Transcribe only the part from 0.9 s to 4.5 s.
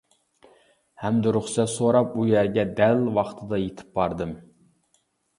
ھەمدە رۇخسەت سوراپ ئۇ يەرگە دەل ۋاقتىدا يىتىپ باردىم.